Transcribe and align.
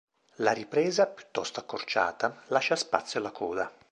La 0.37 0.51
ripresa, 0.51 1.05
piuttosto 1.05 1.59
accorciata, 1.59 2.41
lascia 2.47 2.75
spazio 2.75 3.19
alla 3.19 3.29
Coda. 3.29 3.71